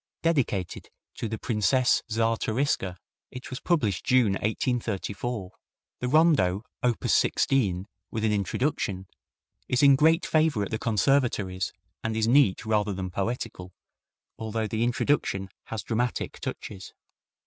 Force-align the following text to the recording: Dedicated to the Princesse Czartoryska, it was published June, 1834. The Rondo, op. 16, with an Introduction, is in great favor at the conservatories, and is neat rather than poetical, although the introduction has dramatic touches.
Dedicated 0.23 0.89
to 1.13 1.29
the 1.29 1.37
Princesse 1.37 2.01
Czartoryska, 2.09 2.97
it 3.29 3.51
was 3.51 3.59
published 3.59 4.03
June, 4.03 4.31
1834. 4.31 5.51
The 5.99 6.07
Rondo, 6.07 6.63
op. 6.81 7.03
16, 7.07 7.85
with 8.09 8.25
an 8.25 8.31
Introduction, 8.31 9.05
is 9.67 9.83
in 9.83 9.95
great 9.95 10.25
favor 10.25 10.63
at 10.63 10.71
the 10.71 10.79
conservatories, 10.79 11.71
and 12.03 12.17
is 12.17 12.27
neat 12.27 12.65
rather 12.65 12.93
than 12.93 13.11
poetical, 13.11 13.73
although 14.39 14.65
the 14.65 14.83
introduction 14.83 15.49
has 15.65 15.83
dramatic 15.83 16.39
touches. 16.39 16.93